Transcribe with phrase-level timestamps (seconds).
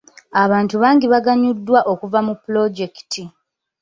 [0.43, 3.21] Abantu bangi baaganyuddwa okuva mu pulojekiti.